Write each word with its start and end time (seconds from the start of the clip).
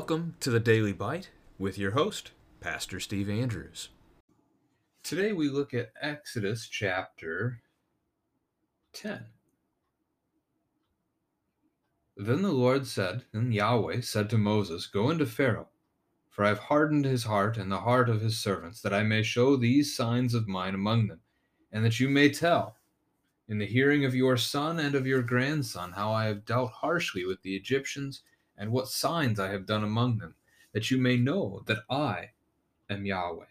Welcome 0.00 0.36
to 0.40 0.48
the 0.48 0.60
Daily 0.60 0.94
Bite 0.94 1.28
with 1.58 1.76
your 1.76 1.90
host, 1.90 2.30
Pastor 2.58 2.98
Steve 3.00 3.28
Andrews. 3.28 3.90
Today 5.02 5.34
we 5.34 5.50
look 5.50 5.74
at 5.74 5.92
Exodus 6.00 6.66
chapter 6.66 7.60
10. 8.94 9.26
Then 12.16 12.40
the 12.40 12.50
Lord 12.50 12.86
said, 12.86 13.24
and 13.34 13.52
Yahweh 13.52 14.00
said 14.00 14.30
to 14.30 14.38
Moses, 14.38 14.86
Go 14.86 15.10
into 15.10 15.26
Pharaoh, 15.26 15.68
for 16.30 16.46
I 16.46 16.48
have 16.48 16.60
hardened 16.60 17.04
his 17.04 17.24
heart 17.24 17.58
and 17.58 17.70
the 17.70 17.80
heart 17.80 18.08
of 18.08 18.22
his 18.22 18.38
servants, 18.38 18.80
that 18.80 18.94
I 18.94 19.02
may 19.02 19.22
show 19.22 19.54
these 19.54 19.94
signs 19.94 20.32
of 20.32 20.48
mine 20.48 20.74
among 20.74 21.08
them, 21.08 21.20
and 21.72 21.84
that 21.84 22.00
you 22.00 22.08
may 22.08 22.30
tell 22.30 22.78
in 23.48 23.58
the 23.58 23.66
hearing 23.66 24.06
of 24.06 24.14
your 24.14 24.38
son 24.38 24.78
and 24.78 24.94
of 24.94 25.06
your 25.06 25.22
grandson 25.22 25.92
how 25.92 26.10
I 26.10 26.24
have 26.24 26.46
dealt 26.46 26.72
harshly 26.72 27.26
with 27.26 27.42
the 27.42 27.54
Egyptians 27.54 28.22
and 28.60 28.70
what 28.70 28.88
signs 28.88 29.40
I 29.40 29.50
have 29.50 29.64
done 29.64 29.82
among 29.82 30.18
them, 30.18 30.34
that 30.72 30.90
you 30.90 30.98
may 30.98 31.16
know 31.16 31.62
that 31.66 31.82
I 31.88 32.32
am 32.90 33.06
Yahweh. 33.06 33.46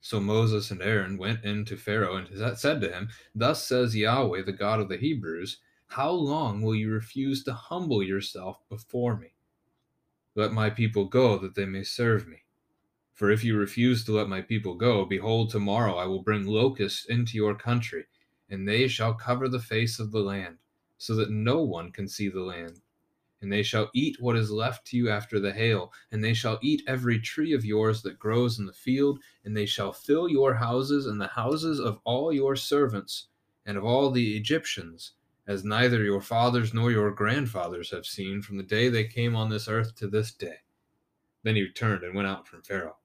So 0.00 0.18
Moses 0.18 0.72
and 0.72 0.82
Aaron 0.82 1.16
went 1.16 1.44
in 1.44 1.64
to 1.66 1.76
Pharaoh 1.76 2.16
and 2.16 2.58
said 2.58 2.80
to 2.80 2.90
him, 2.90 3.08
Thus 3.32 3.64
says 3.64 3.96
Yahweh, 3.96 4.42
the 4.42 4.52
God 4.52 4.80
of 4.80 4.88
the 4.88 4.96
Hebrews, 4.96 5.60
How 5.86 6.10
long 6.10 6.62
will 6.62 6.74
you 6.74 6.90
refuse 6.90 7.44
to 7.44 7.54
humble 7.54 8.02
yourself 8.02 8.58
before 8.68 9.16
me? 9.16 9.28
Let 10.34 10.52
my 10.52 10.68
people 10.68 11.04
go, 11.04 11.38
that 11.38 11.54
they 11.54 11.64
may 11.64 11.84
serve 11.84 12.26
me. 12.26 12.42
For 13.12 13.30
if 13.30 13.44
you 13.44 13.56
refuse 13.56 14.04
to 14.04 14.12
let 14.12 14.28
my 14.28 14.42
people 14.42 14.74
go, 14.74 15.04
behold, 15.04 15.50
tomorrow 15.50 15.94
I 15.94 16.06
will 16.06 16.22
bring 16.22 16.44
locusts 16.44 17.06
into 17.06 17.36
your 17.36 17.54
country, 17.54 18.06
and 18.50 18.66
they 18.66 18.88
shall 18.88 19.14
cover 19.14 19.48
the 19.48 19.60
face 19.60 20.00
of 20.00 20.10
the 20.10 20.18
land, 20.18 20.58
so 20.98 21.14
that 21.14 21.30
no 21.30 21.62
one 21.62 21.92
can 21.92 22.08
see 22.08 22.28
the 22.28 22.42
land 22.42 22.80
and 23.44 23.52
they 23.52 23.62
shall 23.62 23.90
eat 23.94 24.20
what 24.20 24.36
is 24.36 24.50
left 24.50 24.86
to 24.86 24.96
you 24.96 25.10
after 25.10 25.38
the 25.38 25.52
hail, 25.52 25.92
and 26.10 26.24
they 26.24 26.32
shall 26.32 26.58
eat 26.62 26.82
every 26.86 27.20
tree 27.20 27.52
of 27.52 27.64
yours 27.64 28.00
that 28.02 28.18
grows 28.18 28.58
in 28.58 28.64
the 28.64 28.72
field, 28.72 29.20
and 29.44 29.54
they 29.54 29.66
shall 29.66 29.92
fill 29.92 30.28
your 30.28 30.54
houses 30.54 31.06
and 31.06 31.20
the 31.20 31.28
houses 31.28 31.78
of 31.78 32.00
all 32.04 32.32
your 32.32 32.56
servants 32.56 33.28
and 33.66 33.76
of 33.76 33.84
all 33.84 34.10
the 34.10 34.34
Egyptians, 34.36 35.12
as 35.46 35.62
neither 35.62 36.02
your 36.02 36.22
fathers 36.22 36.72
nor 36.72 36.90
your 36.90 37.10
grandfathers 37.10 37.90
have 37.90 38.06
seen 38.06 38.40
from 38.40 38.56
the 38.56 38.62
day 38.62 38.88
they 38.88 39.04
came 39.04 39.36
on 39.36 39.50
this 39.50 39.68
earth 39.68 39.94
to 39.96 40.08
this 40.08 40.32
day. 40.32 40.56
Then 41.42 41.54
he 41.54 41.68
turned 41.68 42.02
and 42.02 42.14
went 42.14 42.28
out 42.28 42.48
from 42.48 42.62
Pharaoh. 42.62 42.96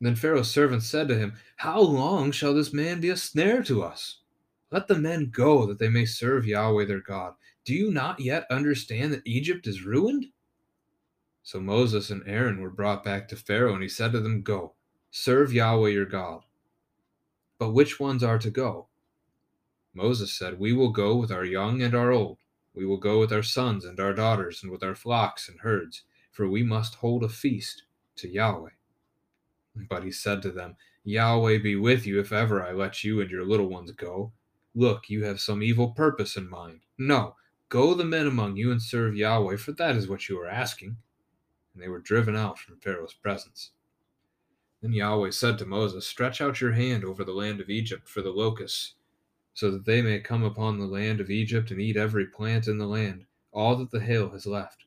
then 0.00 0.16
Pharaoh's 0.16 0.50
servants 0.50 0.86
said 0.86 1.06
to 1.08 1.16
him, 1.16 1.34
How 1.56 1.80
long 1.80 2.32
shall 2.32 2.54
this 2.54 2.72
man 2.72 3.00
be 3.00 3.10
a 3.10 3.16
snare 3.16 3.62
to 3.62 3.84
us? 3.84 4.20
Let 4.72 4.88
the 4.88 4.98
men 4.98 5.30
go, 5.30 5.66
that 5.66 5.78
they 5.78 5.88
may 5.88 6.04
serve 6.04 6.46
Yahweh 6.46 6.86
their 6.86 7.00
God. 7.00 7.34
Do 7.70 7.76
you 7.76 7.92
not 7.92 8.18
yet 8.18 8.48
understand 8.50 9.12
that 9.12 9.22
Egypt 9.24 9.68
is 9.68 9.84
ruined? 9.84 10.26
So 11.44 11.60
Moses 11.60 12.10
and 12.10 12.20
Aaron 12.26 12.60
were 12.60 12.68
brought 12.68 13.04
back 13.04 13.28
to 13.28 13.36
Pharaoh, 13.36 13.74
and 13.74 13.82
he 13.84 13.88
said 13.88 14.10
to 14.10 14.18
them, 14.18 14.42
Go, 14.42 14.74
serve 15.12 15.52
Yahweh 15.52 15.90
your 15.90 16.04
God. 16.04 16.40
But 17.60 17.70
which 17.70 18.00
ones 18.00 18.24
are 18.24 18.40
to 18.40 18.50
go? 18.50 18.88
Moses 19.94 20.32
said, 20.36 20.58
We 20.58 20.72
will 20.72 20.90
go 20.90 21.14
with 21.14 21.30
our 21.30 21.44
young 21.44 21.80
and 21.80 21.94
our 21.94 22.10
old. 22.10 22.38
We 22.74 22.84
will 22.84 22.96
go 22.96 23.20
with 23.20 23.32
our 23.32 23.44
sons 23.44 23.84
and 23.84 24.00
our 24.00 24.14
daughters, 24.14 24.64
and 24.64 24.72
with 24.72 24.82
our 24.82 24.96
flocks 24.96 25.48
and 25.48 25.60
herds, 25.60 26.02
for 26.32 26.48
we 26.48 26.64
must 26.64 26.96
hold 26.96 27.22
a 27.22 27.28
feast 27.28 27.84
to 28.16 28.28
Yahweh. 28.28 28.70
But 29.88 30.02
he 30.02 30.10
said 30.10 30.42
to 30.42 30.50
them, 30.50 30.74
Yahweh 31.04 31.58
be 31.58 31.76
with 31.76 32.04
you 32.04 32.18
if 32.18 32.32
ever 32.32 32.64
I 32.66 32.72
let 32.72 33.04
you 33.04 33.20
and 33.20 33.30
your 33.30 33.44
little 33.44 33.68
ones 33.68 33.92
go. 33.92 34.32
Look, 34.74 35.08
you 35.08 35.22
have 35.22 35.40
some 35.40 35.62
evil 35.62 35.92
purpose 35.92 36.36
in 36.36 36.50
mind. 36.50 36.80
No, 36.98 37.36
go 37.70 37.94
the 37.94 38.04
men 38.04 38.26
among 38.26 38.56
you 38.56 38.70
and 38.70 38.82
serve 38.82 39.16
Yahweh, 39.16 39.56
for 39.56 39.72
that 39.72 39.96
is 39.96 40.08
what 40.08 40.28
you 40.28 40.38
are 40.38 40.48
asking. 40.48 40.96
And 41.72 41.82
they 41.82 41.88
were 41.88 42.00
driven 42.00 42.36
out 42.36 42.58
from 42.58 42.76
Pharaoh's 42.80 43.14
presence. 43.14 43.70
Then 44.82 44.92
Yahweh 44.92 45.30
said 45.30 45.56
to 45.58 45.66
Moses, 45.66 46.06
Stretch 46.06 46.40
out 46.40 46.60
your 46.60 46.72
hand 46.72 47.04
over 47.04 47.22
the 47.22 47.32
land 47.32 47.60
of 47.60 47.70
Egypt 47.70 48.08
for 48.08 48.22
the 48.22 48.30
locusts, 48.30 48.94
so 49.54 49.70
that 49.70 49.84
they 49.84 50.02
may 50.02 50.20
come 50.20 50.42
upon 50.42 50.78
the 50.78 50.86
land 50.86 51.20
of 51.20 51.30
Egypt 51.30 51.70
and 51.70 51.80
eat 51.80 51.96
every 51.96 52.26
plant 52.26 52.66
in 52.66 52.78
the 52.78 52.86
land, 52.86 53.24
all 53.52 53.76
that 53.76 53.90
the 53.90 54.00
hail 54.00 54.30
has 54.30 54.46
left. 54.46 54.84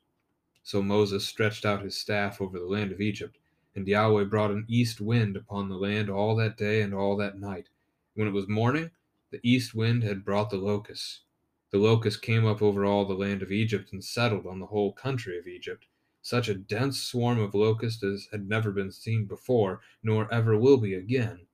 So 0.62 0.82
Moses 0.82 1.26
stretched 1.26 1.66
out 1.66 1.84
his 1.84 1.98
staff 1.98 2.42
over 2.42 2.60
the 2.60 2.66
land 2.66 2.92
of 2.92 3.02
Egypt, 3.02 3.38
and 3.76 3.88
Yahweh 3.88 4.26
brought 4.26 4.52
an 4.52 4.66
east 4.68 5.00
wind 5.00 5.36
upon 5.36 5.70
the 5.70 5.76
land 5.78 6.10
all 6.10 6.36
that 6.36 6.58
day 6.58 6.82
and 6.82 6.94
all 6.94 7.16
that 7.18 7.40
night. 7.40 7.70
When 8.16 8.28
it 8.28 8.34
was 8.34 8.48
morning, 8.48 8.92
the 9.32 9.40
east 9.42 9.74
wind 9.74 10.04
had 10.04 10.26
brought 10.26 10.50
the 10.50 10.58
locusts. 10.58 11.23
The 11.74 11.80
locusts 11.80 12.20
came 12.20 12.46
up 12.46 12.62
over 12.62 12.86
all 12.86 13.04
the 13.04 13.16
land 13.16 13.42
of 13.42 13.52
Egypt 13.52 13.92
and 13.94 14.04
settled 14.04 14.46
on 14.46 14.60
the 14.60 14.68
whole 14.68 14.94
country 14.94 15.40
of 15.40 15.48
Egypt. 15.48 15.88
Such 16.22 16.48
a 16.48 16.54
dense 16.54 17.02
swarm 17.02 17.40
of 17.40 17.56
locusts 17.56 18.04
as 18.04 18.28
had 18.32 18.48
never 18.48 18.72
been 18.72 18.92
seen 18.92 19.26
before, 19.26 19.82
nor 20.04 20.32
ever 20.32 20.56
will 20.56 20.78
be 20.78 20.94
again. 20.94 21.48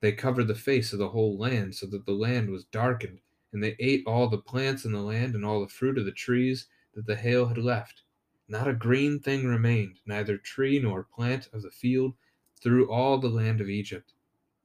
They 0.00 0.12
covered 0.12 0.48
the 0.48 0.54
face 0.54 0.94
of 0.94 0.98
the 0.98 1.10
whole 1.10 1.36
land, 1.36 1.74
so 1.74 1.86
that 1.88 2.06
the 2.06 2.14
land 2.14 2.48
was 2.48 2.64
darkened, 2.64 3.20
and 3.52 3.62
they 3.62 3.76
ate 3.78 4.04
all 4.06 4.30
the 4.30 4.38
plants 4.38 4.86
in 4.86 4.92
the 4.92 5.02
land 5.02 5.34
and 5.34 5.44
all 5.44 5.60
the 5.60 5.68
fruit 5.68 5.98
of 5.98 6.06
the 6.06 6.12
trees 6.12 6.66
that 6.94 7.04
the 7.04 7.16
hail 7.16 7.44
had 7.44 7.58
left. 7.58 8.04
Not 8.48 8.68
a 8.68 8.72
green 8.72 9.20
thing 9.20 9.46
remained, 9.46 10.00
neither 10.06 10.38
tree 10.38 10.78
nor 10.78 11.04
plant 11.04 11.50
of 11.52 11.60
the 11.60 11.70
field, 11.70 12.14
through 12.62 12.90
all 12.90 13.18
the 13.18 13.28
land 13.28 13.60
of 13.60 13.68
Egypt. 13.68 14.14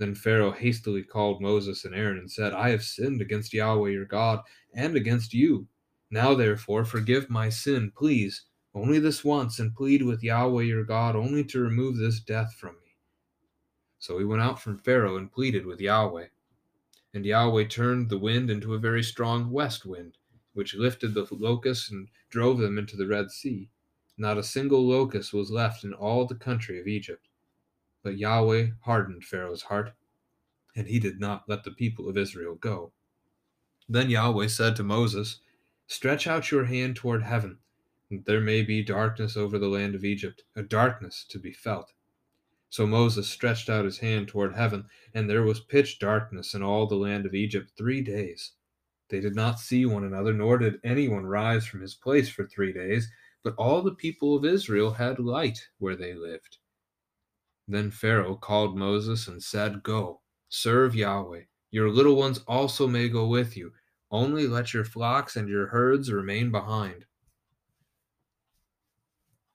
Then 0.03 0.15
Pharaoh 0.15 0.51
hastily 0.51 1.01
called 1.01 1.41
Moses 1.41 1.85
and 1.85 1.95
Aaron 1.95 2.17
and 2.17 2.29
said, 2.29 2.51
I 2.51 2.71
have 2.71 2.83
sinned 2.83 3.21
against 3.21 3.53
Yahweh 3.53 3.91
your 3.91 4.03
God 4.03 4.41
and 4.73 4.97
against 4.97 5.33
you. 5.33 5.69
Now 6.11 6.33
therefore 6.33 6.83
forgive 6.83 7.29
my 7.29 7.47
sin, 7.47 7.89
please, 7.95 8.43
only 8.75 8.99
this 8.99 9.23
once, 9.23 9.59
and 9.59 9.73
plead 9.73 10.01
with 10.01 10.21
Yahweh 10.21 10.63
your 10.63 10.83
God 10.83 11.15
only 11.15 11.45
to 11.45 11.61
remove 11.61 11.95
this 11.95 12.19
death 12.19 12.53
from 12.55 12.73
me. 12.81 12.97
So 13.97 14.19
he 14.19 14.25
went 14.25 14.41
out 14.41 14.59
from 14.59 14.77
Pharaoh 14.77 15.15
and 15.15 15.31
pleaded 15.31 15.65
with 15.65 15.79
Yahweh. 15.79 16.27
And 17.13 17.25
Yahweh 17.25 17.69
turned 17.69 18.09
the 18.09 18.19
wind 18.19 18.51
into 18.51 18.73
a 18.73 18.79
very 18.79 19.03
strong 19.03 19.51
west 19.51 19.85
wind, 19.85 20.17
which 20.51 20.75
lifted 20.75 21.13
the 21.13 21.25
locusts 21.31 21.89
and 21.89 22.09
drove 22.29 22.57
them 22.57 22.77
into 22.77 22.97
the 22.97 23.07
Red 23.07 23.31
Sea. 23.31 23.69
Not 24.17 24.37
a 24.37 24.43
single 24.43 24.85
locust 24.85 25.31
was 25.31 25.49
left 25.49 25.85
in 25.85 25.93
all 25.93 26.25
the 26.25 26.35
country 26.35 26.77
of 26.77 26.87
Egypt. 26.87 27.29
But 28.03 28.17
Yahweh 28.17 28.71
hardened 28.81 29.23
Pharaoh's 29.23 29.63
heart, 29.63 29.93
and 30.75 30.87
he 30.87 30.99
did 30.99 31.19
not 31.19 31.47
let 31.47 31.63
the 31.63 31.71
people 31.71 32.09
of 32.09 32.17
Israel 32.17 32.55
go. 32.55 32.91
Then 33.87 34.09
Yahweh 34.09 34.47
said 34.47 34.75
to 34.75 34.83
Moses, 34.83 35.39
Stretch 35.87 36.27
out 36.27 36.51
your 36.51 36.65
hand 36.65 36.95
toward 36.95 37.23
heaven, 37.23 37.59
that 38.09 38.25
there 38.25 38.41
may 38.41 38.61
be 38.61 38.83
darkness 38.83 39.37
over 39.37 39.57
the 39.57 39.67
land 39.67 39.95
of 39.95 40.03
Egypt, 40.03 40.43
a 40.55 40.63
darkness 40.63 41.25
to 41.29 41.39
be 41.39 41.53
felt. 41.53 41.93
So 42.69 42.87
Moses 42.87 43.29
stretched 43.29 43.69
out 43.69 43.85
his 43.85 43.99
hand 43.99 44.27
toward 44.27 44.55
heaven, 44.55 44.85
and 45.13 45.29
there 45.29 45.43
was 45.43 45.59
pitch 45.59 45.99
darkness 45.99 46.53
in 46.53 46.63
all 46.63 46.87
the 46.87 46.95
land 46.95 47.25
of 47.25 47.35
Egypt 47.35 47.71
three 47.77 48.01
days. 48.01 48.53
They 49.09 49.19
did 49.19 49.35
not 49.35 49.59
see 49.59 49.85
one 49.85 50.03
another, 50.03 50.33
nor 50.33 50.57
did 50.57 50.79
anyone 50.83 51.25
rise 51.25 51.65
from 51.65 51.81
his 51.81 51.93
place 51.93 52.29
for 52.29 52.47
three 52.47 52.73
days, 52.73 53.11
but 53.43 53.53
all 53.57 53.81
the 53.81 53.93
people 53.93 54.35
of 54.35 54.43
Israel 54.43 54.93
had 54.93 55.19
light 55.19 55.69
where 55.77 55.95
they 55.95 56.15
lived. 56.15 56.57
Then 57.67 57.91
Pharaoh 57.91 58.35
called 58.35 58.77
Moses 58.77 59.27
and 59.27 59.41
said, 59.41 59.83
Go, 59.83 60.21
serve 60.49 60.95
Yahweh. 60.95 61.43
Your 61.71 61.89
little 61.89 62.15
ones 62.15 62.39
also 62.47 62.87
may 62.87 63.09
go 63.09 63.27
with 63.27 63.55
you. 63.55 63.71
Only 64.11 64.47
let 64.47 64.73
your 64.73 64.85
flocks 64.85 65.35
and 65.35 65.49
your 65.49 65.67
herds 65.67 66.11
remain 66.11 66.51
behind. 66.51 67.05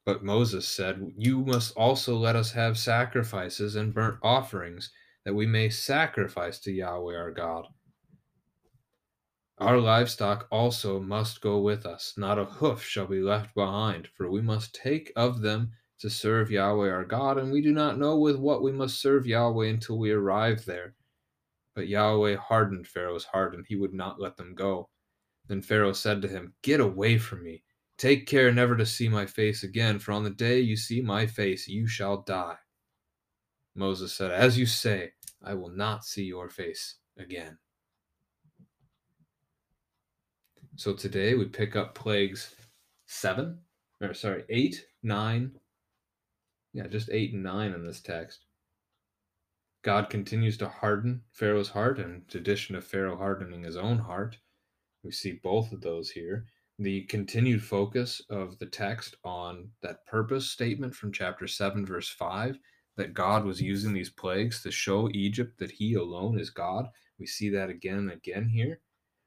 But 0.05 0.25
Moses 0.25 0.67
said, 0.67 1.13
You 1.17 1.45
must 1.45 1.77
also 1.77 2.17
let 2.17 2.35
us 2.35 2.53
have 2.53 2.79
sacrifices 2.79 3.77
and 3.77 3.93
burnt 3.93 4.19
offerings, 4.23 4.91
that 5.25 5.35
we 5.35 5.47
may 5.47 5.69
sacrifice 5.69 6.59
to 6.61 6.73
Yahweh 6.73 7.15
our 7.15 7.31
God. 7.31 7.67
Our 9.59 9.79
livestock 9.79 10.47
also 10.51 10.99
must 10.99 11.41
go 11.41 11.59
with 11.61 11.85
us, 11.85 12.15
not 12.17 12.39
a 12.39 12.47
hoof 12.47 12.83
shall 12.83 13.07
be 13.07 13.21
left 13.21 13.55
behind, 13.55 14.09
for 14.17 14.31
we 14.31 14.41
must 14.41 14.75
take 14.75 15.13
of 15.15 15.43
them 15.43 15.73
to 16.01 16.09
serve 16.09 16.51
Yahweh 16.51 16.91
our 16.91 17.05
God, 17.05 17.39
and 17.39 17.51
we 17.51 17.61
do 17.61 17.73
not 17.73 17.99
know 17.99 18.17
with 18.17 18.37
what 18.37 18.63
we 18.63 18.73
must 18.73 19.01
serve 19.01 19.27
Yahweh 19.27 19.67
until 19.67 19.99
we 19.99 20.11
arrive 20.13 20.65
there. 20.65 20.95
But 21.75 21.89
Yahweh 21.89 22.37
hardened 22.37 22.87
Pharaoh's 22.87 23.25
heart, 23.25 23.55
and 23.55 23.65
he 23.67 23.77
would 23.77 23.95
not 23.95 24.21
let 24.21 24.37
them 24.37 24.55
go. 24.55 24.89
Then 25.49 25.63
Pharaoh 25.63 25.93
said 25.93 26.23
to 26.23 26.29
him, 26.29 26.55
Get 26.63 26.81
away 26.81 27.19
from 27.19 27.43
me. 27.43 27.65
Take 27.97 28.27
care 28.27 28.53
never 28.53 28.77
to 28.77 28.87
see 28.87 29.09
my 29.09 29.27
face 29.27 29.65
again, 29.65 29.99
for 29.99 30.13
on 30.13 30.23
the 30.23 30.31
day 30.31 30.61
you 30.61 30.77
see 30.77 31.01
my 31.01 31.27
face, 31.27 31.67
you 31.67 31.87
shall 31.87 32.23
die. 32.23 32.57
Moses 33.75 34.13
said, 34.13 34.31
As 34.31 34.59
you 34.59 34.67
say, 34.67 35.13
I 35.43 35.55
will 35.55 35.71
not 35.71 36.05
see 36.05 36.25
your 36.25 36.49
face 36.49 36.97
again. 37.17 37.59
So 40.77 40.93
today 40.93 41.35
we 41.35 41.47
pick 41.47 41.75
up 41.75 41.97
plagues 41.97 42.55
seven, 43.07 43.59
or 44.01 44.15
sorry, 44.15 44.45
eight, 44.49 44.87
nine, 45.03 45.59
yeah, 46.73 46.87
just 46.87 47.11
8 47.11 47.35
and 47.35 47.43
9 47.43 47.73
in 47.73 47.87
this 47.87 48.01
text. 48.01 48.45
God 49.83 50.11
continues 50.11 50.57
to 50.59 50.69
harden 50.69 51.23
Pharaoh's 51.33 51.71
heart, 51.71 51.99
and 51.99 52.25
in 52.33 52.41
addition 52.41 52.75
to 52.75 52.83
Pharaoh 52.83 53.17
hardening 53.17 53.63
his 53.63 53.77
own 53.77 53.99
heart, 53.99 54.37
we 55.03 55.13
see 55.13 55.41
both 55.43 55.73
of 55.73 55.81
those 55.81 56.11
here. 56.11 56.47
the 56.79 57.03
continued 57.03 57.63
focus 57.63 58.23
of 58.31 58.59
the 58.59 58.67
text 58.67 59.17
on 59.25 59.69
that 59.83 60.07
purpose 60.07 60.51
statement 60.51 60.95
from 60.95 61.13
chapter 61.13 61.47
7, 61.49 61.85
verse 61.85 62.09
5, 62.09 62.59
that 62.97 63.15
God 63.15 63.45
was 63.45 63.61
using 63.61 63.93
these 63.93 64.11
plagues 64.11 64.63
to 64.63 64.71
show 64.71 65.09
Egypt 65.13 65.59
that 65.59 65.73
he 65.73 65.95
alone 65.95 66.39
is 66.39 66.51
God. 66.51 66.87
We 67.19 67.27
see 67.27 67.49
that 67.51 67.71
again 67.71 67.99
and 67.99 68.13
again 68.13 68.49
here. 68.49 68.81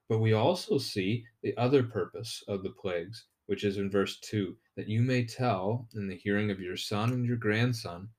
But 0.08 0.20
we 0.20 0.34
also 0.34 0.78
see 0.78 1.26
the 1.44 1.56
other 1.58 1.84
purpose 1.84 2.44
of 2.48 2.64
the 2.64 2.72
plagues, 2.72 3.26
which 3.48 3.64
is 3.64 3.78
in 3.78 3.90
verse 3.90 4.20
2 4.20 4.56
that 4.78 4.88
you 4.88 5.02
may 5.02 5.26
tell 5.26 5.88
in 5.96 6.08
the 6.08 6.16
hearing 6.16 6.52
of 6.52 6.60
your 6.60 6.78
son 6.78 7.12
and 7.12 7.26
your 7.26 7.38
grandson 7.38 8.10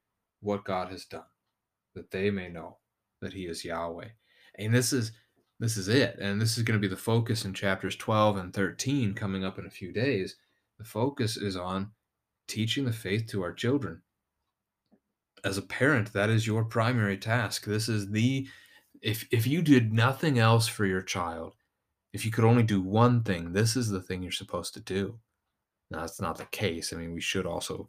what 0.41 0.65
God 0.65 0.91
has 0.91 1.05
done, 1.05 1.25
that 1.95 2.11
they 2.11 2.31
may 2.31 2.49
know 2.49 2.79
that 3.21 3.33
he 3.33 3.47
is 3.47 3.65
Yahweh. 3.65 4.09
And 4.59 4.75
this 4.75 4.93
is 4.93 5.13
this 5.61 5.77
is 5.77 5.87
it. 5.87 6.19
And 6.21 6.41
this 6.41 6.59
is 6.59 6.65
going 6.65 6.79
to 6.79 6.83
be 6.83 6.93
the 6.93 6.97
focus 6.97 7.45
in 7.45 7.55
chapters 7.55 7.95
12 7.95 8.37
and 8.37 8.53
13 8.53 9.15
coming 9.15 9.45
up 9.45 9.61
in 9.61 9.67
a 9.67 9.71
few 9.71 9.93
days. 9.93 10.35
The 10.79 10.85
focus 10.85 11.37
is 11.37 11.57
on 11.57 11.93
teaching 12.49 12.85
the 12.85 12.93
faith 12.93 13.29
to 13.29 13.43
our 13.43 13.53
children. 13.53 14.03
As 15.45 15.59
a 15.59 15.63
parent, 15.63 16.13
that 16.13 16.31
is 16.31 16.49
your 16.49 16.65
primary 16.65 17.17
task. 17.17 17.65
This 17.65 17.89
is 17.89 18.11
the 18.11 18.49
if 19.01 19.27
if 19.31 19.47
you 19.47 19.63
did 19.63 19.93
nothing 19.93 20.39
else 20.39 20.67
for 20.67 20.85
your 20.85 21.03
child, 21.03 21.55
if 22.13 22.25
you 22.25 22.31
could 22.31 22.45
only 22.45 22.63
do 22.63 22.81
one 22.81 23.23
thing, 23.23 23.53
this 23.53 23.77
is 23.77 23.89
the 23.89 24.03
thing 24.03 24.23
you're 24.23 24.33
supposed 24.33 24.75
to 24.75 24.81
do. 24.81 25.19
That's 25.93 26.21
not 26.21 26.39
the 26.39 26.47
case. 26.47 26.93
I 26.93 26.97
mean, 26.97 27.13
we 27.13 27.21
should 27.21 27.47
also 27.47 27.89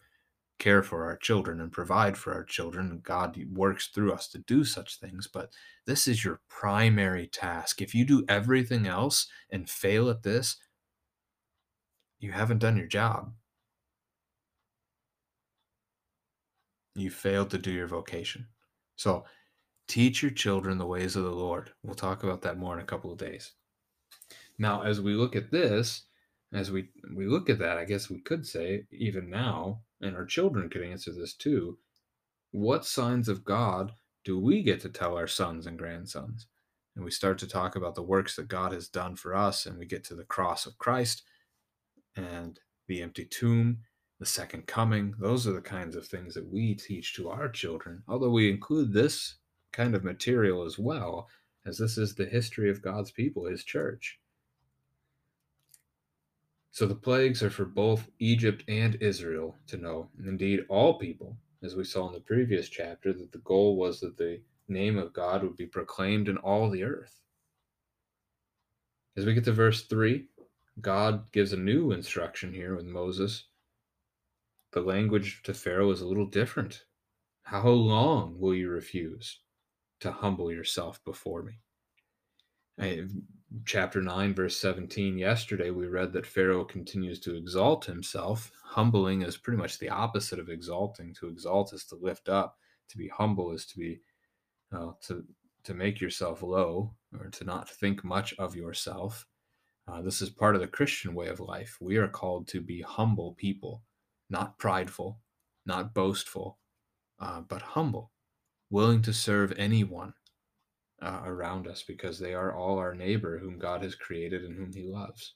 care 0.59 0.83
for 0.83 1.05
our 1.05 1.17
children 1.17 1.59
and 1.61 1.71
provide 1.71 2.17
for 2.17 2.33
our 2.33 2.43
children. 2.43 3.01
God 3.03 3.37
works 3.51 3.87
through 3.87 4.13
us 4.13 4.27
to 4.29 4.37
do 4.39 4.63
such 4.63 4.99
things, 4.99 5.27
but 5.27 5.51
this 5.85 6.07
is 6.07 6.23
your 6.23 6.41
primary 6.47 7.27
task. 7.27 7.81
If 7.81 7.93
you 7.93 8.05
do 8.05 8.23
everything 8.29 8.87
else 8.87 9.27
and 9.49 9.69
fail 9.69 10.09
at 10.09 10.23
this, 10.23 10.57
you 12.19 12.31
haven't 12.31 12.59
done 12.59 12.77
your 12.77 12.87
job. 12.87 13.33
You 16.95 17.09
failed 17.09 17.49
to 17.49 17.57
do 17.57 17.71
your 17.71 17.87
vocation. 17.87 18.47
So 18.95 19.25
teach 19.87 20.21
your 20.21 20.31
children 20.31 20.77
the 20.77 20.85
ways 20.85 21.15
of 21.15 21.23
the 21.23 21.31
Lord. 21.31 21.71
We'll 21.83 21.95
talk 21.95 22.23
about 22.23 22.41
that 22.43 22.57
more 22.57 22.75
in 22.75 22.81
a 22.81 22.85
couple 22.85 23.11
of 23.11 23.17
days. 23.17 23.51
Now, 24.57 24.83
as 24.83 25.01
we 25.01 25.13
look 25.13 25.35
at 25.35 25.51
this, 25.51 26.03
as 26.53 26.71
we 26.71 26.89
we 27.15 27.25
look 27.25 27.49
at 27.49 27.59
that, 27.59 27.77
I 27.77 27.85
guess 27.85 28.09
we 28.09 28.19
could 28.19 28.45
say 28.45 28.85
even 28.91 29.29
now, 29.29 29.81
and 30.01 30.15
our 30.15 30.25
children 30.25 30.69
could 30.69 30.83
answer 30.83 31.11
this 31.11 31.33
too. 31.33 31.79
What 32.51 32.85
signs 32.85 33.27
of 33.27 33.43
God 33.43 33.93
do 34.23 34.39
we 34.39 34.61
get 34.61 34.79
to 34.81 34.89
tell 34.89 35.17
our 35.17 35.27
sons 35.27 35.65
and 35.65 35.77
grandsons? 35.77 36.47
And 36.95 37.03
we 37.03 37.11
start 37.11 37.39
to 37.39 37.47
talk 37.47 37.75
about 37.75 37.95
the 37.95 38.03
works 38.03 38.35
that 38.35 38.47
God 38.47 38.71
has 38.71 38.87
done 38.87 39.15
for 39.15 39.35
us, 39.35 39.65
and 39.65 39.79
we 39.79 39.85
get 39.85 40.03
to 40.05 40.15
the 40.15 40.23
cross 40.23 40.67
of 40.67 40.77
Christ 40.77 41.23
and 42.15 42.59
the 42.87 43.01
empty 43.01 43.25
tomb, 43.25 43.79
the 44.19 44.25
second 44.25 44.67
coming. 44.67 45.15
Those 45.19 45.47
are 45.47 45.53
the 45.53 45.61
kinds 45.61 45.95
of 45.95 46.05
things 46.05 46.35
that 46.35 46.51
we 46.51 46.75
teach 46.75 47.15
to 47.15 47.29
our 47.29 47.49
children, 47.49 48.03
although 48.07 48.29
we 48.29 48.51
include 48.51 48.93
this 48.93 49.37
kind 49.71 49.95
of 49.95 50.03
material 50.03 50.63
as 50.63 50.77
well, 50.77 51.27
as 51.65 51.79
this 51.79 51.97
is 51.97 52.13
the 52.13 52.25
history 52.25 52.69
of 52.69 52.83
God's 52.83 53.09
people, 53.09 53.45
His 53.47 53.63
church. 53.63 54.19
So 56.73 56.87
the 56.87 56.95
plagues 56.95 57.43
are 57.43 57.51
for 57.51 57.65
both 57.65 58.09
Egypt 58.17 58.63
and 58.67 58.95
Israel 58.95 59.55
to 59.67 59.77
know, 59.77 60.09
and 60.17 60.27
indeed 60.27 60.65
all 60.69 60.95
people, 60.95 61.37
as 61.61 61.75
we 61.75 61.83
saw 61.83 62.07
in 62.07 62.13
the 62.13 62.19
previous 62.19 62.67
chapter, 62.67 63.13
that 63.13 63.31
the 63.31 63.37
goal 63.37 63.77
was 63.77 63.99
that 63.99 64.17
the 64.17 64.41
name 64.67 64.97
of 64.97 65.13
God 65.13 65.43
would 65.43 65.55
be 65.55 65.67
proclaimed 65.67 66.27
in 66.27 66.37
all 66.37 66.71
the 66.71 66.81
earth. 66.81 67.19
As 69.15 69.23
we 69.23 69.35
get 69.35 69.43
to 69.43 69.51
verse 69.51 69.83
3, 69.83 70.25
God 70.81 71.31
gives 71.31 71.53
a 71.53 71.57
new 71.57 71.91
instruction 71.91 72.51
here 72.51 72.75
with 72.75 72.85
Moses. 72.85 73.45
The 74.71 74.81
language 74.81 75.43
to 75.43 75.53
Pharaoh 75.53 75.91
is 75.91 76.01
a 76.01 76.07
little 76.07 76.25
different. 76.25 76.85
How 77.43 77.67
long 77.67 78.39
will 78.39 78.55
you 78.55 78.69
refuse 78.69 79.41
to 79.99 80.11
humble 80.11 80.51
yourself 80.51 81.03
before 81.05 81.43
me? 81.43 81.59
I, 82.79 83.03
chapter 83.65 84.01
9, 84.01 84.33
verse 84.33 84.57
17, 84.57 85.17
yesterday 85.17 85.69
we 85.69 85.87
read 85.87 86.11
that 86.13 86.25
Pharaoh 86.25 86.65
continues 86.65 87.19
to 87.21 87.35
exalt 87.35 87.85
himself. 87.85 88.51
Humbling 88.63 89.21
is 89.21 89.37
pretty 89.37 89.57
much 89.57 89.77
the 89.77 89.89
opposite 89.89 90.39
of 90.39 90.49
exalting. 90.49 91.13
To 91.15 91.27
exalt 91.27 91.73
is 91.73 91.85
to 91.85 91.95
lift 91.95 92.29
up, 92.29 92.57
to 92.89 92.97
be 92.97 93.07
humble 93.07 93.51
is 93.51 93.65
to 93.67 93.77
be, 93.77 93.99
uh, 94.75 94.91
to, 95.07 95.23
to 95.65 95.73
make 95.73 96.01
yourself 96.01 96.41
low 96.41 96.93
or 97.19 97.29
to 97.29 97.43
not 97.43 97.69
think 97.69 98.03
much 98.03 98.33
of 98.39 98.55
yourself. 98.55 99.27
Uh, 99.87 100.01
this 100.01 100.21
is 100.21 100.29
part 100.29 100.55
of 100.55 100.61
the 100.61 100.67
Christian 100.67 101.13
way 101.13 101.27
of 101.27 101.39
life. 101.39 101.77
We 101.79 101.97
are 101.97 102.07
called 102.07 102.47
to 102.49 102.61
be 102.61 102.81
humble 102.81 103.33
people, 103.33 103.83
not 104.29 104.57
prideful, 104.57 105.19
not 105.65 105.93
boastful, 105.93 106.57
uh, 107.19 107.41
but 107.41 107.61
humble, 107.61 108.11
willing 108.71 109.01
to 109.03 109.13
serve 109.13 109.53
anyone 109.57 110.13
uh, 111.03 111.21
around 111.25 111.67
us 111.67 111.83
because 111.83 112.17
they 112.17 112.33
are 112.33 112.55
all 112.55 112.77
our 112.79 112.95
neighbor 112.95 113.37
whom 113.37 113.59
God 113.59 113.83
has 113.83 113.93
created 113.93 114.43
and 114.43 114.55
whom 114.55 114.71
he 114.71 114.83
loves. 114.83 115.35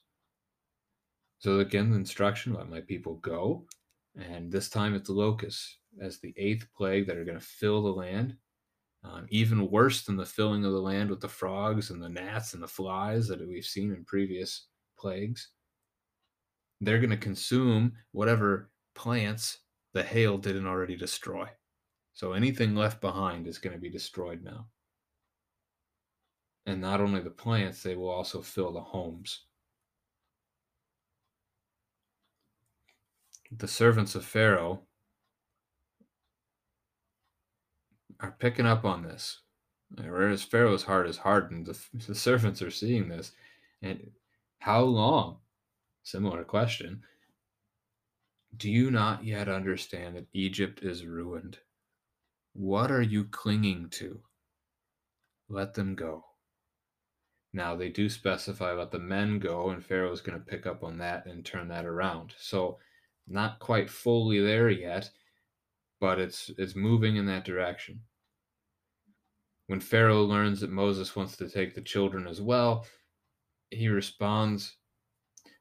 So 1.38 1.60
again, 1.60 1.90
the 1.90 1.96
instruction, 1.96 2.54
let 2.54 2.70
my 2.70 2.80
people 2.80 3.16
go. 3.16 3.66
And 4.18 4.50
this 4.50 4.68
time 4.68 4.94
it's 4.94 5.10
locusts 5.10 5.76
as 6.00 6.18
the 6.18 6.34
eighth 6.36 6.66
plague 6.76 7.06
that 7.06 7.16
are 7.16 7.24
going 7.24 7.38
to 7.38 7.44
fill 7.44 7.82
the 7.82 7.90
land. 7.90 8.36
Um, 9.04 9.26
even 9.30 9.70
worse 9.70 10.02
than 10.02 10.16
the 10.16 10.26
filling 10.26 10.64
of 10.64 10.72
the 10.72 10.80
land 10.80 11.08
with 11.08 11.20
the 11.20 11.28
frogs 11.28 11.90
and 11.90 12.02
the 12.02 12.08
gnats 12.08 12.54
and 12.54 12.62
the 12.62 12.66
flies 12.66 13.28
that 13.28 13.46
we've 13.46 13.64
seen 13.64 13.92
in 13.92 14.04
previous 14.04 14.66
plagues. 14.98 15.50
They're 16.80 16.98
going 16.98 17.10
to 17.10 17.16
consume 17.16 17.92
whatever 18.10 18.70
plants 18.96 19.58
the 19.92 20.02
hail 20.02 20.36
didn't 20.36 20.66
already 20.66 20.96
destroy. 20.96 21.48
So 22.12 22.32
anything 22.32 22.74
left 22.74 23.00
behind 23.00 23.46
is 23.46 23.58
going 23.58 23.74
to 23.74 23.80
be 23.80 23.90
destroyed 23.90 24.42
now. 24.42 24.66
And 26.68 26.82
not 26.82 27.00
only 27.00 27.20
the 27.22 27.30
plants, 27.30 27.82
they 27.82 27.94
will 27.94 28.10
also 28.10 28.42
fill 28.42 28.72
the 28.72 28.82
homes. 28.82 29.46
The 33.50 33.66
servants 33.66 34.14
of 34.14 34.22
Pharaoh 34.26 34.82
are 38.20 38.36
picking 38.38 38.66
up 38.66 38.84
on 38.84 39.02
this. 39.02 39.40
Whereas 39.96 40.42
Pharaoh's 40.42 40.82
heart 40.82 41.08
is 41.08 41.16
hardened, 41.16 41.64
the, 41.64 41.78
the 42.06 42.14
servants 42.14 42.60
are 42.60 42.70
seeing 42.70 43.08
this. 43.08 43.32
And 43.80 44.10
how 44.58 44.82
long? 44.82 45.38
Similar 46.02 46.44
question. 46.44 47.02
Do 48.54 48.70
you 48.70 48.90
not 48.90 49.24
yet 49.24 49.48
understand 49.48 50.16
that 50.16 50.26
Egypt 50.34 50.80
is 50.82 51.06
ruined? 51.06 51.56
What 52.52 52.90
are 52.90 53.00
you 53.00 53.24
clinging 53.24 53.88
to? 53.92 54.20
Let 55.48 55.72
them 55.72 55.94
go. 55.94 56.27
Now 57.52 57.74
they 57.74 57.88
do 57.88 58.08
specify 58.08 58.72
let 58.72 58.90
the 58.90 58.98
men 58.98 59.38
go, 59.38 59.70
and 59.70 59.84
Pharaoh 59.84 60.12
is 60.12 60.20
going 60.20 60.38
to 60.38 60.44
pick 60.44 60.66
up 60.66 60.84
on 60.84 60.98
that 60.98 61.26
and 61.26 61.44
turn 61.44 61.68
that 61.68 61.86
around. 61.86 62.34
So 62.38 62.78
not 63.26 63.58
quite 63.58 63.90
fully 63.90 64.40
there 64.40 64.68
yet, 64.68 65.10
but 66.00 66.18
it's 66.18 66.50
it's 66.58 66.76
moving 66.76 67.16
in 67.16 67.26
that 67.26 67.44
direction. 67.44 68.00
When 69.66 69.80
Pharaoh 69.80 70.22
learns 70.24 70.60
that 70.60 70.70
Moses 70.70 71.14
wants 71.14 71.36
to 71.36 71.48
take 71.48 71.74
the 71.74 71.82
children 71.82 72.26
as 72.26 72.40
well, 72.40 72.86
he 73.70 73.88
responds. 73.88 74.76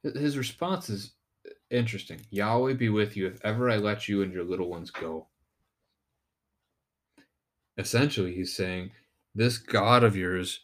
His 0.03 0.37
response 0.37 0.89
is 0.89 1.13
uh, 1.45 1.51
interesting. 1.69 2.21
Yahweh 2.29 2.73
be 2.73 2.89
with 2.89 3.17
you 3.17 3.27
if 3.27 3.43
ever 3.43 3.69
I 3.69 3.77
let 3.77 4.07
you 4.07 4.21
and 4.21 4.31
your 4.31 4.45
little 4.45 4.69
ones 4.69 4.91
go. 4.91 5.27
Essentially, 7.77 8.33
he's 8.33 8.55
saying, 8.55 8.91
This 9.35 9.57
God 9.57 10.03
of 10.03 10.15
yours, 10.15 10.61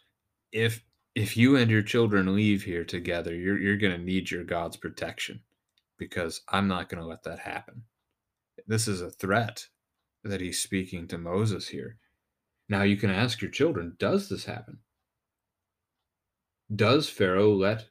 if 0.53 0.81
if 1.15 1.37
you 1.37 1.55
and 1.55 1.69
your 1.69 1.81
children 1.81 2.35
leave 2.35 2.63
here 2.63 2.83
together, 2.83 3.35
you're 3.35 3.59
you're 3.59 3.77
going 3.77 3.97
to 3.97 4.03
need 4.03 4.31
your 4.31 4.43
God's 4.43 4.77
protection 4.77 5.41
because 5.97 6.41
I'm 6.49 6.67
not 6.67 6.89
going 6.89 7.01
to 7.01 7.07
let 7.07 7.23
that 7.23 7.39
happen. 7.39 7.83
This 8.67 8.87
is 8.87 9.01
a 9.01 9.11
threat 9.11 9.67
that 10.23 10.41
he's 10.41 10.59
speaking 10.59 11.07
to 11.07 11.17
Moses 11.17 11.67
here. 11.67 11.97
Now 12.69 12.83
you 12.83 12.97
can 12.97 13.09
ask 13.09 13.41
your 13.41 13.51
children, 13.51 13.95
does 13.99 14.29
this 14.29 14.45
happen? 14.45 14.79
Does 16.73 17.09
Pharaoh 17.09 17.53
let 17.53 17.89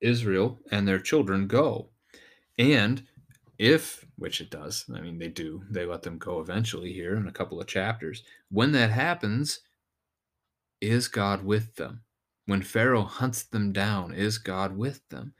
Israel 0.00 0.60
and 0.70 0.86
their 0.86 1.00
children 1.00 1.46
go? 1.48 1.88
And 2.58 3.02
if, 3.58 4.04
which 4.16 4.40
it 4.40 4.50
does, 4.50 4.84
I 4.94 5.00
mean, 5.00 5.18
they 5.18 5.28
do, 5.28 5.64
they 5.70 5.84
let 5.84 6.02
them 6.02 6.18
go 6.18 6.40
eventually 6.40 6.92
here 6.92 7.16
in 7.16 7.26
a 7.26 7.32
couple 7.32 7.60
of 7.60 7.66
chapters. 7.66 8.22
When 8.50 8.72
that 8.72 8.90
happens, 8.90 9.60
is 10.80 11.08
God 11.08 11.44
with 11.44 11.74
them? 11.76 12.02
When 12.46 12.62
Pharaoh 12.62 13.02
hunts 13.02 13.42
them 13.42 13.72
down, 13.72 14.14
is 14.14 14.38
God 14.38 14.76
with 14.76 15.06
them? 15.08 15.34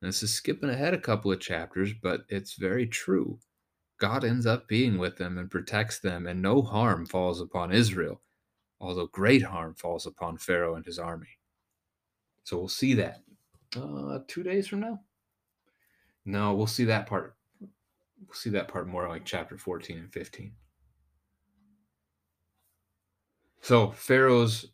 And 0.00 0.08
this 0.08 0.22
is 0.22 0.34
skipping 0.34 0.70
ahead 0.70 0.94
a 0.94 1.00
couple 1.00 1.32
of 1.32 1.40
chapters, 1.40 1.92
but 1.92 2.22
it's 2.28 2.54
very 2.54 2.86
true. 2.86 3.38
God 3.98 4.24
ends 4.24 4.46
up 4.46 4.66
being 4.68 4.98
with 4.98 5.16
them 5.16 5.38
and 5.38 5.50
protects 5.50 6.00
them, 6.00 6.26
and 6.26 6.42
no 6.42 6.62
harm 6.62 7.06
falls 7.06 7.40
upon 7.40 7.72
Israel, 7.72 8.20
although 8.80 9.06
great 9.06 9.42
harm 9.42 9.74
falls 9.74 10.06
upon 10.06 10.38
Pharaoh 10.38 10.74
and 10.74 10.84
his 10.84 10.98
army. 10.98 11.38
So 12.44 12.58
we'll 12.58 12.68
see 12.68 12.94
that 12.94 13.22
Uh, 13.76 14.18
two 14.26 14.42
days 14.42 14.68
from 14.68 14.80
now. 14.80 15.00
No, 16.24 16.54
we'll 16.54 16.66
see 16.66 16.84
that 16.84 17.06
part. 17.06 17.36
We'll 17.60 18.34
see 18.34 18.50
that 18.50 18.68
part 18.68 18.86
more 18.86 19.08
like 19.08 19.24
chapter 19.24 19.56
14 19.56 19.98
and 19.98 20.12
15. 20.12 20.52
So 23.60 23.92
Pharaoh's 23.92 24.66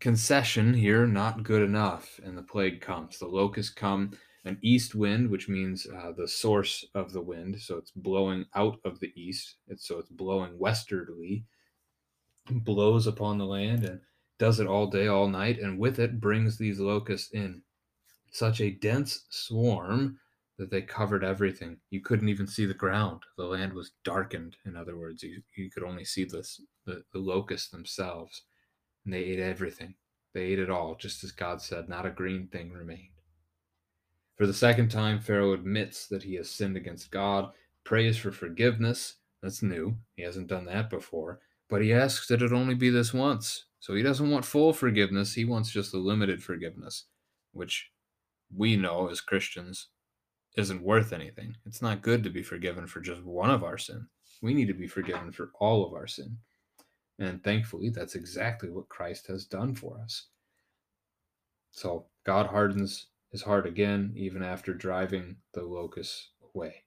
concession 0.00 0.74
here 0.74 1.06
not 1.06 1.42
good 1.42 1.62
enough, 1.62 2.20
and 2.24 2.36
the 2.36 2.42
plague 2.42 2.80
comes. 2.80 3.18
The 3.18 3.26
locusts 3.26 3.72
come, 3.72 4.12
an 4.44 4.58
east 4.62 4.94
wind, 4.94 5.28
which 5.28 5.48
means 5.48 5.86
uh, 5.86 6.12
the 6.16 6.28
source 6.28 6.84
of 6.94 7.12
the 7.12 7.20
wind, 7.20 7.60
so 7.60 7.76
it's 7.76 7.90
blowing 7.90 8.46
out 8.54 8.78
of 8.84 9.00
the 9.00 9.12
east. 9.14 9.56
It's, 9.66 9.86
so 9.86 9.98
it's 9.98 10.10
blowing 10.10 10.58
westerly, 10.58 11.44
blows 12.50 13.06
upon 13.06 13.38
the 13.38 13.46
land 13.46 13.84
and 13.84 14.00
does 14.38 14.60
it 14.60 14.66
all 14.66 14.86
day, 14.86 15.08
all 15.08 15.28
night, 15.28 15.58
and 15.58 15.78
with 15.78 15.98
it 15.98 16.20
brings 16.20 16.56
these 16.56 16.78
locusts 16.78 17.32
in. 17.32 17.62
Such 18.30 18.60
a 18.60 18.70
dense 18.70 19.24
swarm 19.30 20.18
that 20.58 20.70
they 20.70 20.82
covered 20.82 21.24
everything. 21.24 21.78
You 21.90 22.00
couldn't 22.00 22.28
even 22.28 22.46
see 22.46 22.66
the 22.66 22.74
ground. 22.74 23.22
The 23.36 23.44
land 23.44 23.72
was 23.72 23.92
darkened. 24.04 24.56
In 24.66 24.76
other 24.76 24.96
words, 24.96 25.22
you, 25.22 25.40
you 25.56 25.70
could 25.70 25.82
only 25.84 26.04
see 26.04 26.24
this, 26.24 26.60
the, 26.84 27.02
the 27.12 27.18
locusts 27.18 27.68
themselves. 27.68 28.42
And 29.08 29.14
they 29.14 29.24
ate 29.24 29.40
everything. 29.40 29.94
They 30.34 30.42
ate 30.42 30.58
it 30.58 30.68
all, 30.68 30.94
just 30.94 31.24
as 31.24 31.32
God 31.32 31.62
said, 31.62 31.88
not 31.88 32.04
a 32.04 32.10
green 32.10 32.46
thing 32.48 32.70
remained. 32.70 33.22
For 34.36 34.46
the 34.46 34.52
second 34.52 34.90
time, 34.90 35.18
Pharaoh 35.18 35.54
admits 35.54 36.06
that 36.08 36.24
he 36.24 36.34
has 36.34 36.50
sinned 36.50 36.76
against 36.76 37.10
God, 37.10 37.52
prays 37.84 38.18
for 38.18 38.30
forgiveness. 38.30 39.14
That's 39.42 39.62
new. 39.62 39.96
He 40.16 40.24
hasn't 40.24 40.48
done 40.48 40.66
that 40.66 40.90
before. 40.90 41.40
But 41.70 41.80
he 41.80 41.90
asks 41.90 42.28
that 42.28 42.42
it 42.42 42.52
only 42.52 42.74
be 42.74 42.90
this 42.90 43.14
once. 43.14 43.64
So 43.80 43.94
he 43.94 44.02
doesn't 44.02 44.30
want 44.30 44.44
full 44.44 44.74
forgiveness. 44.74 45.32
He 45.32 45.46
wants 45.46 45.70
just 45.70 45.94
a 45.94 45.98
limited 45.98 46.42
forgiveness, 46.42 47.06
which 47.52 47.88
we 48.54 48.76
know 48.76 49.08
as 49.08 49.22
Christians 49.22 49.88
isn't 50.58 50.82
worth 50.82 51.14
anything. 51.14 51.56
It's 51.64 51.80
not 51.80 52.02
good 52.02 52.22
to 52.24 52.30
be 52.30 52.42
forgiven 52.42 52.86
for 52.86 53.00
just 53.00 53.24
one 53.24 53.48
of 53.48 53.64
our 53.64 53.78
sin. 53.78 54.06
We 54.42 54.52
need 54.52 54.68
to 54.68 54.74
be 54.74 54.86
forgiven 54.86 55.32
for 55.32 55.50
all 55.58 55.86
of 55.86 55.94
our 55.94 56.06
sin. 56.06 56.36
And 57.18 57.42
thankfully, 57.42 57.90
that's 57.90 58.14
exactly 58.14 58.70
what 58.70 58.88
Christ 58.88 59.26
has 59.26 59.44
done 59.44 59.74
for 59.74 59.98
us. 60.02 60.26
So 61.70 62.06
God 62.24 62.46
hardens 62.46 63.06
his 63.30 63.42
heart 63.42 63.66
again, 63.66 64.12
even 64.16 64.42
after 64.42 64.72
driving 64.72 65.36
the 65.52 65.62
locusts 65.62 66.30
away. 66.54 66.84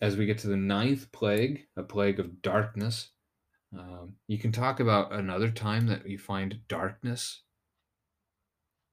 As 0.00 0.16
we 0.16 0.26
get 0.26 0.38
to 0.38 0.48
the 0.48 0.56
ninth 0.56 1.10
plague, 1.12 1.66
a 1.76 1.82
plague 1.82 2.18
of 2.18 2.42
darkness, 2.42 3.10
um, 3.76 4.14
you 4.26 4.38
can 4.38 4.52
talk 4.52 4.80
about 4.80 5.12
another 5.12 5.50
time 5.50 5.86
that 5.86 6.08
you 6.08 6.18
find 6.18 6.60
darkness 6.68 7.42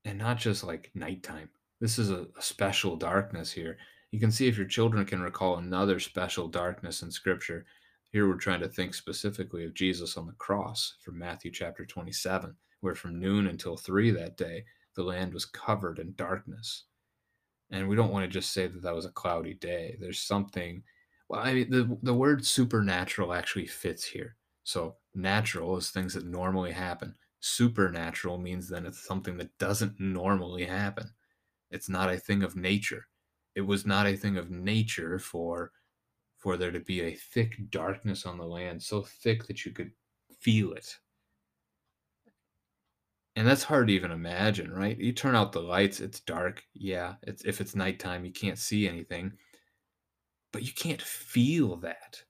and 0.06 0.18
not 0.18 0.38
just 0.38 0.64
like 0.64 0.92
nighttime. 0.94 1.50
This 1.82 2.00
is 2.00 2.12
a, 2.12 2.28
a 2.38 2.42
special 2.42 2.96
darkness 2.96 3.52
here. 3.52 3.78
You 4.12 4.20
can 4.20 4.32
see 4.32 4.48
if 4.48 4.58
your 4.58 4.68
children 4.68 5.06
can 5.06 5.22
recall 5.22 5.58
another 5.58 6.00
special 6.00 6.48
darkness 6.48 7.02
in 7.02 7.12
Scripture. 7.12 7.66
Here 8.12 8.28
we're 8.28 8.38
trying 8.38 8.62
to 8.62 8.68
think 8.68 8.96
specifically 8.96 9.66
of 9.66 9.76
Jesus 9.76 10.18
on 10.18 10.26
the 10.26 10.34
cross 10.34 10.96
from 11.00 11.20
Matthew 11.20 11.52
chapter 11.52 11.86
27, 11.86 12.56
where 12.82 12.96
from 12.96 13.20
noon 13.20 13.46
until 13.46 13.78
3 13.78 14.10
that 14.12 14.36
day, 14.36 14.66
the 14.96 15.04
land 15.04 15.32
was 15.32 15.46
covered 15.46 16.00
in 16.00 16.14
darkness. 16.16 16.86
And 17.70 17.88
we 17.88 17.96
don't 17.96 18.12
want 18.12 18.24
to 18.26 18.28
just 18.28 18.52
say 18.52 18.66
that 18.66 18.82
that 18.82 18.96
was 18.96 19.06
a 19.06 19.12
cloudy 19.12 19.54
day. 19.54 19.96
There's 20.00 20.22
something, 20.22 20.82
well, 21.28 21.42
I 21.42 21.54
mean, 21.54 21.70
the, 21.70 21.98
the 22.02 22.14
word 22.14 22.44
supernatural 22.44 23.32
actually 23.32 23.68
fits 23.68 24.04
here. 24.04 24.36
So, 24.64 24.96
natural 25.14 25.78
is 25.78 25.92
things 25.92 26.16
that 26.16 26.26
normally 26.26 26.72
happen. 26.72 27.14
Supernatural 27.42 28.40
means 28.40 28.68
then 28.68 28.88
it's 28.88 29.06
something 29.06 29.38
that 29.38 29.56
doesn't 29.60 30.00
normally 30.00 30.66
happen. 30.66 31.12
It's 31.70 31.90
not 31.90 32.12
a 32.12 32.18
thing 32.18 32.42
of 32.42 32.56
nature. 32.56 33.06
It 33.54 33.62
was 33.62 33.86
not 33.86 34.08
a 34.08 34.16
thing 34.16 34.38
of 34.38 34.50
nature 34.50 35.20
for 35.20 35.72
for 36.40 36.58
there 36.58 36.72
to 36.72 36.80
be 36.80 37.02
a 37.02 37.16
thick 37.16 37.56
darkness 37.70 38.26
on 38.26 38.38
the 38.38 38.46
land, 38.46 38.82
so 38.82 39.04
thick 39.04 39.46
that 39.48 39.66
you 39.66 39.72
could 39.72 39.92
feel 40.42 40.74
it 40.74 40.98
and 43.40 43.48
that's 43.48 43.64
hard 43.64 43.88
to 43.88 43.94
even 43.94 44.12
imagine, 44.12 44.70
right? 44.70 44.98
You 45.00 45.14
turn 45.14 45.34
out 45.34 45.54
the 45.54 45.62
lights, 45.62 46.02
it's 46.02 46.20
dark. 46.20 46.62
Yeah, 46.74 47.14
it's 47.24 47.46
if 47.46 47.62
it's 47.62 47.74
nighttime, 47.74 48.26
you 48.26 48.34
can't 48.34 48.58
see 48.58 48.86
anything. 48.86 49.32
But 50.52 50.64
you 50.64 50.74
can't 50.74 51.02
feel 51.02 51.78
that. 51.78 52.22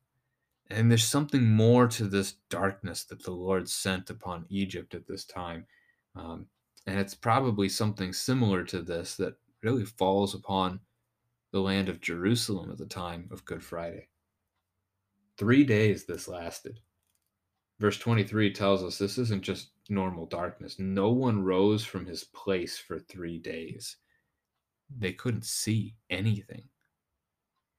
And 0.69 0.91
there's 0.91 1.07
something 1.07 1.49
more 1.49 1.87
to 1.87 2.05
this 2.05 2.35
darkness 2.51 3.05
that 3.05 3.23
the 3.23 3.31
Lord 3.31 3.67
sent 3.67 4.11
upon 4.11 4.45
Egypt 4.49 4.93
at 4.93 5.07
this 5.07 5.25
time. 5.25 5.65
Um, 6.15 6.45
and 6.85 6.99
it's 6.99 7.15
probably 7.15 7.69
something 7.69 8.13
similar 8.13 8.63
to 8.65 8.83
this 8.83 9.15
that 9.15 9.33
really 9.63 9.85
falls 9.85 10.35
upon 10.35 10.79
the 11.51 11.61
land 11.61 11.89
of 11.89 12.01
Jerusalem 12.01 12.71
at 12.71 12.77
the 12.77 12.85
time 12.85 13.27
of 13.31 13.45
Good 13.45 13.63
Friday. 13.63 14.07
Three 15.37 15.63
days 15.63 16.05
this 16.05 16.27
lasted. 16.27 16.79
Verse 17.79 17.97
23 17.97 18.51
tells 18.51 18.83
us 18.83 18.97
this 18.97 19.17
isn't 19.17 19.41
just 19.41 19.69
normal 19.89 20.25
darkness. 20.25 20.77
No 20.79 21.09
one 21.11 21.43
rose 21.43 21.83
from 21.83 22.05
his 22.05 22.25
place 22.25 22.77
for 22.77 22.99
three 22.99 23.37
days. 23.37 23.97
They 24.97 25.13
couldn't 25.13 25.45
see 25.45 25.95
anything. 26.09 26.63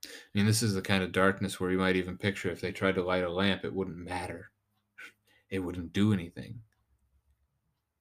I 0.04 0.08
mean, 0.32 0.46
this 0.46 0.62
is 0.62 0.74
the 0.74 0.82
kind 0.82 1.02
of 1.02 1.12
darkness 1.12 1.60
where 1.60 1.70
you 1.70 1.78
might 1.78 1.96
even 1.96 2.16
picture 2.16 2.50
if 2.50 2.60
they 2.60 2.72
tried 2.72 2.94
to 2.94 3.02
light 3.02 3.24
a 3.24 3.30
lamp, 3.30 3.64
it 3.64 3.74
wouldn't 3.74 3.98
matter. 3.98 4.50
It 5.50 5.58
wouldn't 5.58 5.92
do 5.92 6.12
anything. 6.12 6.60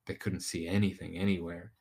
They 0.06 0.14
couldn't 0.14 0.42
see 0.42 0.68
anything 0.68 1.18
anywhere. 1.18 1.74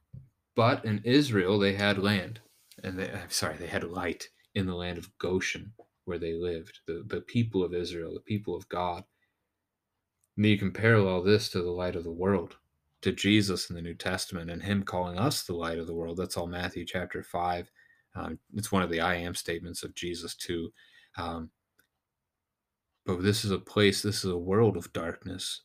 But 0.56 0.84
in 0.84 1.00
Israel, 1.04 1.58
they 1.58 1.74
had 1.74 1.98
land. 1.98 2.40
And 2.84 2.98
they, 2.98 3.10
I'm 3.10 3.30
sorry, 3.30 3.56
they 3.58 3.68
had 3.68 3.84
light 3.84 4.28
in 4.54 4.66
the 4.66 4.76
land 4.76 4.98
of 4.98 5.16
Goshen 5.18 5.72
where 6.06 6.18
they 6.18 6.34
lived. 6.34 6.80
The, 6.86 7.04
the 7.06 7.20
people 7.22 7.64
of 7.64 7.74
Israel, 7.74 8.14
the 8.14 8.20
people 8.20 8.56
of 8.56 8.68
God 8.68 9.04
And 10.36 10.46
you 10.46 10.58
can 10.58 10.72
parallel 10.72 11.22
this 11.22 11.50
to 11.50 11.62
the 11.62 11.70
light 11.72 11.96
of 11.96 12.04
the 12.04 12.12
world, 12.12 12.56
to 13.02 13.12
Jesus 13.12 13.70
in 13.70 13.76
the 13.76 13.82
New 13.82 13.94
Testament, 13.94 14.50
and 14.50 14.64
Him 14.64 14.82
calling 14.82 15.18
us 15.18 15.44
the 15.44 15.54
light 15.56 15.78
of 15.78 15.86
the 15.86 15.94
world. 15.94 16.18
That's 16.18 16.38
all 16.38 16.48
Matthew 16.48 16.86
chapter 16.86 17.22
5. 17.22 17.70
Um, 18.16 18.40
it's 18.56 18.72
one 18.72 18.82
of 18.82 18.90
the 18.90 19.00
I 19.00 19.16
am 19.16 19.36
statements 19.36 19.84
of 19.84 19.94
Jesus, 19.94 20.36
too. 20.36 20.72
Um, 21.18 21.50
but 23.06 23.22
this 23.22 23.44
is 23.44 23.52
a 23.52 23.58
place, 23.58 24.02
this 24.02 24.24
is 24.24 24.32
a 24.32 24.38
world 24.38 24.76
of 24.76 24.92
darkness, 24.92 25.62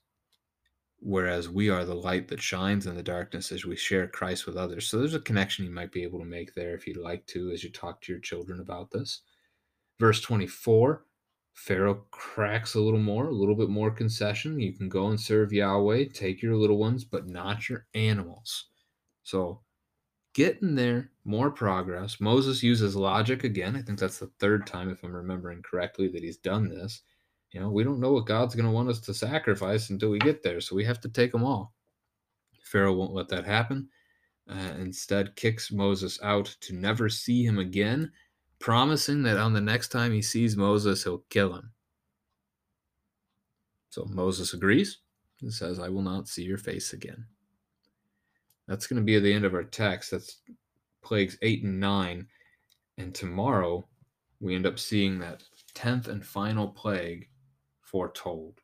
whereas 1.03 1.49
we 1.49 1.69
are 1.69 1.83
the 1.83 1.93
light 1.93 2.29
that 2.29 2.41
shines 2.41 2.87
in 2.87 2.95
the 2.95 3.03
darkness 3.03 3.51
as 3.51 3.65
we 3.65 3.75
share 3.75 4.07
Christ 4.07 4.45
with 4.45 4.55
others. 4.55 4.87
So 4.87 4.97
there's 4.97 5.13
a 5.13 5.19
connection 5.19 5.65
you 5.65 5.71
might 5.71 5.91
be 5.91 6.03
able 6.03 6.19
to 6.19 6.25
make 6.25 6.55
there 6.55 6.73
if 6.73 6.87
you'd 6.87 6.97
like 6.97 7.25
to 7.27 7.51
as 7.51 7.63
you 7.63 7.69
talk 7.69 8.01
to 8.01 8.11
your 8.13 8.21
children 8.21 8.61
about 8.61 8.89
this. 8.91 9.21
Verse 9.99 10.21
24 10.21 11.05
Pharaoh 11.55 12.05
cracks 12.09 12.73
a 12.73 12.79
little 12.79 12.99
more, 12.99 13.27
a 13.27 13.31
little 13.33 13.55
bit 13.55 13.69
more 13.69 13.91
concession. 13.91 14.59
You 14.59 14.73
can 14.73 14.89
go 14.89 15.07
and 15.09 15.19
serve 15.19 15.53
Yahweh, 15.53 16.05
take 16.11 16.41
your 16.41 16.55
little 16.55 16.77
ones, 16.77 17.03
but 17.03 17.27
not 17.27 17.69
your 17.69 17.85
animals. 17.93 18.69
So 19.21 19.61
getting 20.33 20.73
there, 20.73 21.11
more 21.25 21.51
progress. 21.51 22.19
Moses 22.19 22.63
uses 22.63 22.95
logic 22.95 23.43
again. 23.43 23.75
I 23.75 23.83
think 23.83 23.99
that's 23.99 24.17
the 24.17 24.31
third 24.39 24.65
time, 24.65 24.89
if 24.89 25.03
I'm 25.03 25.15
remembering 25.15 25.61
correctly, 25.61 26.07
that 26.07 26.23
he's 26.23 26.37
done 26.37 26.69
this. 26.69 27.03
You 27.53 27.59
know, 27.59 27.69
we 27.69 27.83
don't 27.83 27.99
know 27.99 28.11
what 28.11 28.25
God's 28.25 28.55
going 28.55 28.65
to 28.65 28.71
want 28.71 28.89
us 28.89 28.99
to 29.01 29.13
sacrifice 29.13 29.91
until 29.91 30.09
we 30.09 30.19
get 30.19 30.41
there, 30.41 30.59
so 30.59 30.75
we 30.75 30.83
have 30.85 30.99
to 31.01 31.09
take 31.09 31.31
them 31.31 31.43
all. 31.43 31.73
Pharaoh 32.63 32.93
won't 32.93 33.13
let 33.13 33.29
that 33.29 33.45
happen. 33.45 33.87
Uh, 34.49 34.73
instead, 34.79 35.35
kicks 35.35 35.71
Moses 35.71 36.19
out 36.23 36.45
to 36.61 36.73
never 36.73 37.07
see 37.09 37.45
him 37.45 37.59
again 37.59 38.11
promising 38.63 39.21
that 39.23 39.37
on 39.37 39.51
the 39.51 39.59
next 39.59 39.89
time 39.89 40.13
he 40.13 40.21
sees 40.21 40.55
Moses, 40.55 41.03
he'll 41.03 41.25
kill 41.29 41.53
him. 41.53 41.69
So 43.89 44.05
Moses 44.05 44.53
agrees 44.53 44.99
and 45.41 45.53
says, 45.53 45.79
I 45.79 45.89
will 45.89 46.01
not 46.01 46.29
see 46.29 46.43
your 46.43 46.57
face 46.57 46.93
again. 46.93 47.25
That's 48.67 48.87
going 48.87 49.01
to 49.01 49.05
be 49.05 49.19
the 49.19 49.33
end 49.33 49.43
of 49.43 49.53
our 49.53 49.65
text. 49.65 50.11
That's 50.11 50.37
plagues 51.03 51.37
8 51.41 51.63
and 51.63 51.79
9. 51.79 52.25
And 52.97 53.13
tomorrow 53.13 53.85
we 54.39 54.55
end 54.55 54.65
up 54.65 54.79
seeing 54.79 55.19
that 55.19 55.43
10th 55.75 56.07
and 56.07 56.25
final 56.25 56.69
plague 56.69 57.27
foretold. 57.93 58.63